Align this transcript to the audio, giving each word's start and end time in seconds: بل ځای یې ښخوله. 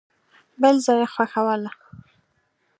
بل 0.61 0.75
ځای 0.85 0.97
یې 1.01 1.07
ښخوله. 1.13 1.71